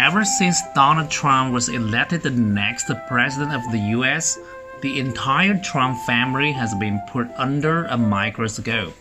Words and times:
Ever 0.00 0.24
since 0.24 0.62
Donald 0.74 1.10
Trump 1.10 1.52
was 1.52 1.68
elected 1.68 2.22
the 2.22 2.30
next 2.30 2.90
president 3.06 3.52
of 3.52 3.70
the 3.70 3.78
US, 3.98 4.38
the 4.80 4.98
entire 4.98 5.60
Trump 5.62 5.98
family 6.06 6.52
has 6.52 6.74
been 6.76 7.02
put 7.12 7.28
under 7.36 7.84
a 7.84 7.98
microscope. 7.98 8.94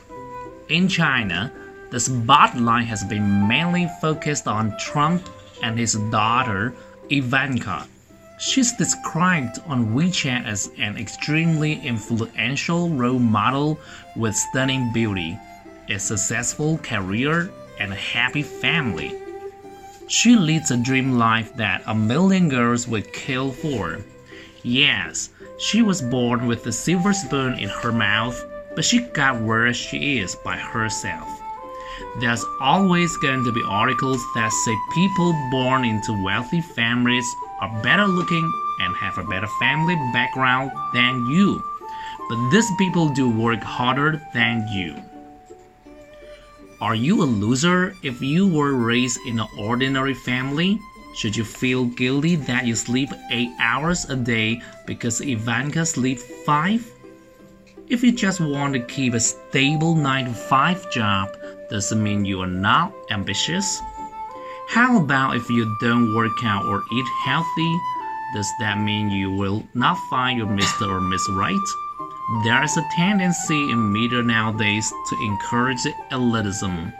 In 0.67 0.89
China, 0.89 1.53
the 1.89 2.01
spotlight 2.01 2.85
has 2.87 3.05
been 3.05 3.47
mainly 3.47 3.87
focused 4.01 4.45
on 4.45 4.77
Trump 4.77 5.29
and 5.63 5.79
his 5.79 5.93
daughter, 6.11 6.73
Ivanka. 7.09 7.87
She's 8.37 8.73
described 8.73 9.59
on 9.67 9.95
WeChat 9.95 10.45
as 10.45 10.69
an 10.79 10.97
extremely 10.97 11.79
influential 11.79 12.89
role 12.89 13.19
model 13.19 13.79
with 14.17 14.35
stunning 14.35 14.91
beauty, 14.91 15.39
a 15.87 15.97
successful 15.97 16.77
career, 16.79 17.49
and 17.79 17.93
a 17.93 17.95
happy 17.95 18.43
family. 18.43 19.28
She 20.09 20.35
leads 20.35 20.71
a 20.71 20.77
dream 20.77 21.19
life 21.19 21.55
that 21.57 21.83
a 21.85 21.93
million 21.93 22.49
girls 22.49 22.87
would 22.87 23.13
kill 23.13 23.51
for. 23.51 23.99
Yes, 24.63 25.29
she 25.59 25.83
was 25.83 26.01
born 26.01 26.47
with 26.47 26.65
a 26.65 26.71
silver 26.71 27.13
spoon 27.13 27.59
in 27.59 27.69
her 27.69 27.91
mouth, 27.91 28.43
but 28.75 28.83
she 28.83 29.01
got 29.13 29.39
where 29.39 29.71
she 29.71 30.17
is 30.17 30.35
by 30.43 30.57
herself. 30.57 31.29
There's 32.19 32.43
always 32.59 33.15
going 33.17 33.43
to 33.43 33.51
be 33.51 33.61
articles 33.67 34.19
that 34.33 34.51
say 34.51 34.75
people 34.95 35.31
born 35.51 35.85
into 35.85 36.23
wealthy 36.23 36.61
families 36.61 37.27
are 37.61 37.83
better 37.83 38.07
looking 38.07 38.51
and 38.79 38.95
have 38.95 39.19
a 39.19 39.29
better 39.29 39.47
family 39.59 39.95
background 40.11 40.71
than 40.91 41.27
you. 41.27 41.61
But 42.27 42.49
these 42.49 42.71
people 42.79 43.09
do 43.09 43.29
work 43.29 43.61
harder 43.61 44.19
than 44.33 44.67
you. 44.69 44.95
Are 46.81 46.95
you 46.95 47.23
a 47.23 47.27
loser 47.27 47.93
if 48.03 48.21
you 48.21 48.47
were 48.47 48.73
raised 48.73 49.19
in 49.27 49.37
an 49.37 49.47
ordinary 49.57 50.13
family? 50.13 50.79
Should 51.13 51.35
you 51.35 51.43
feel 51.43 51.83
guilty 51.83 52.37
that 52.47 52.65
you 52.65 52.73
sleep 52.73 53.09
8 53.29 53.49
hours 53.59 54.05
a 54.09 54.15
day 54.15 54.61
because 54.85 55.19
Ivanka 55.19 55.85
sleeps 55.85 56.23
5? 56.45 56.89
If 57.89 58.01
you 58.01 58.13
just 58.13 58.39
want 58.39 58.73
to 58.75 58.79
keep 58.79 59.13
a 59.13 59.19
stable 59.19 59.93
9 59.93 60.25
to 60.25 60.33
5 60.33 60.91
job, 60.91 61.35
does 61.69 61.91
it 61.91 61.97
mean 61.97 62.23
you 62.23 62.39
are 62.41 62.47
not 62.47 62.93
ambitious? 63.11 63.81
How 64.69 65.01
about 65.01 65.35
if 65.35 65.49
you 65.49 65.75
don't 65.81 66.15
work 66.15 66.45
out 66.45 66.65
or 66.65 66.81
eat 66.93 67.05
healthy? 67.25 67.75
Does 68.33 68.47
that 68.61 68.79
mean 68.79 69.09
you 69.09 69.31
will 69.31 69.67
not 69.73 69.97
find 70.09 70.37
your 70.37 70.47
Mr. 70.47 70.87
or 70.87 71.01
Miss 71.01 71.27
Right? 71.31 71.67
There 72.31 72.61
is 72.61 72.77
a 72.77 72.87
tendency 72.95 73.71
in 73.71 73.91
media 73.91 74.21
nowadays 74.21 74.93
to 75.09 75.15
encourage 75.23 75.81
elitism. 76.11 76.93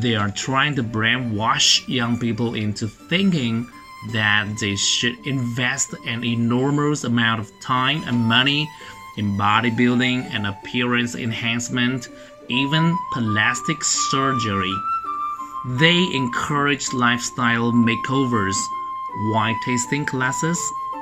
They 0.00 0.16
are 0.16 0.30
trying 0.30 0.74
to 0.74 0.82
brainwash 0.82 1.86
young 1.86 2.18
people 2.18 2.54
into 2.54 2.88
thinking 2.88 3.70
that 4.12 4.48
they 4.58 4.74
should 4.74 5.24
invest 5.24 5.94
an 6.04 6.24
enormous 6.24 7.04
amount 7.04 7.40
of 7.40 7.52
time 7.60 8.02
and 8.08 8.16
money 8.16 8.68
in 9.16 9.38
bodybuilding 9.38 10.34
and 10.34 10.48
appearance 10.48 11.14
enhancement, 11.14 12.08
even 12.48 12.98
plastic 13.12 13.84
surgery. 13.84 14.74
They 15.78 16.08
encourage 16.12 16.92
lifestyle 16.92 17.70
makeovers, 17.70 18.56
wine 19.32 19.56
tasting 19.64 20.06
classes, 20.06 20.58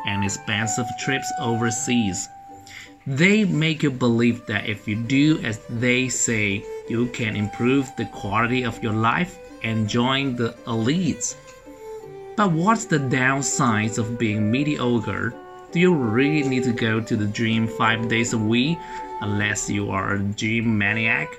and 0.06 0.22
expensive 0.22 0.86
trips 1.00 1.32
overseas. 1.40 2.28
They 3.08 3.46
make 3.46 3.82
you 3.82 3.90
believe 3.90 4.44
that 4.48 4.68
if 4.68 4.86
you 4.86 4.94
do 4.94 5.38
as 5.38 5.60
they 5.70 6.10
say, 6.10 6.62
you 6.90 7.06
can 7.06 7.36
improve 7.36 7.90
the 7.96 8.04
quality 8.04 8.64
of 8.64 8.82
your 8.82 8.92
life 8.92 9.38
and 9.62 9.88
join 9.88 10.36
the 10.36 10.54
elites. 10.66 11.34
But 12.36 12.52
what's 12.52 12.84
the 12.84 12.98
downsides 12.98 13.96
of 13.96 14.18
being 14.18 14.50
mediocre? 14.50 15.32
Do 15.72 15.80
you 15.80 15.94
really 15.94 16.46
need 16.46 16.64
to 16.64 16.72
go 16.72 17.00
to 17.00 17.16
the 17.16 17.24
gym 17.28 17.66
five 17.66 18.08
days 18.08 18.34
a 18.34 18.38
week 18.38 18.76
unless 19.22 19.70
you 19.70 19.90
are 19.90 20.16
a 20.16 20.22
gym 20.36 20.76
maniac? 20.76 21.34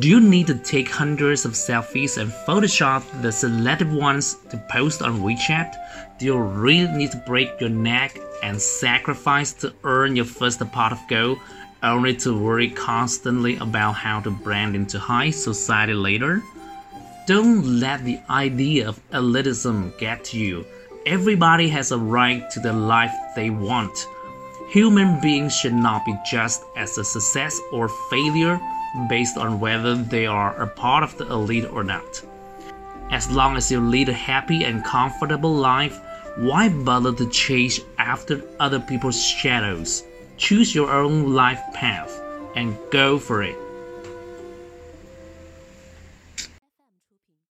Do 0.00 0.08
you 0.08 0.18
need 0.18 0.48
to 0.48 0.56
take 0.56 0.90
hundreds 0.90 1.44
of 1.44 1.52
selfies 1.52 2.18
and 2.18 2.32
Photoshop 2.32 3.04
the 3.22 3.30
selected 3.30 3.92
ones 3.92 4.34
to 4.50 4.56
post 4.68 5.02
on 5.02 5.20
WeChat? 5.20 5.72
Do 6.18 6.24
you 6.26 6.36
really 6.36 6.90
need 6.96 7.12
to 7.12 7.22
break 7.24 7.60
your 7.60 7.70
neck 7.70 8.18
and 8.42 8.60
sacrifice 8.60 9.52
to 9.52 9.72
earn 9.84 10.16
your 10.16 10.24
first 10.24 10.58
pot 10.72 10.90
of 10.90 10.98
gold, 11.08 11.38
only 11.84 12.16
to 12.16 12.36
worry 12.36 12.70
constantly 12.70 13.56
about 13.58 13.92
how 13.92 14.18
to 14.22 14.32
brand 14.32 14.74
into 14.74 14.98
high 14.98 15.30
society 15.30 15.94
later? 15.94 16.42
Don't 17.28 17.78
let 17.78 18.04
the 18.04 18.18
idea 18.28 18.88
of 18.88 19.00
elitism 19.10 19.96
get 19.96 20.24
to 20.24 20.38
you. 20.38 20.66
Everybody 21.06 21.68
has 21.68 21.92
a 21.92 21.98
right 21.98 22.50
to 22.50 22.58
the 22.58 22.72
life 22.72 23.14
they 23.36 23.50
want. 23.50 24.08
Human 24.70 25.20
beings 25.20 25.54
should 25.54 25.74
not 25.74 26.04
be 26.04 26.16
judged 26.28 26.62
as 26.76 26.98
a 26.98 27.04
success 27.04 27.60
or 27.70 27.88
failure 28.10 28.58
based 29.08 29.36
on 29.36 29.60
whether 29.60 29.94
they 29.94 30.26
are 30.26 30.54
a 30.60 30.66
part 30.66 31.02
of 31.02 31.16
the 31.18 31.26
elite 31.30 31.66
or 31.70 31.84
not. 31.84 32.22
As 33.10 33.30
long 33.30 33.56
as 33.56 33.70
you 33.70 33.80
lead 33.80 34.08
a 34.08 34.12
happy 34.12 34.64
and 34.64 34.84
comfortable 34.84 35.54
life, 35.54 36.00
why 36.36 36.68
bother 36.68 37.12
to 37.14 37.28
chase 37.30 37.80
after 37.98 38.42
other 38.58 38.80
people's 38.80 39.22
shadows? 39.22 40.04
Choose 40.36 40.74
your 40.74 40.90
own 40.90 41.34
life 41.34 41.62
path 41.72 42.20
and 42.56 42.76
go 42.90 43.18
for 43.18 43.42
it. 43.42 43.56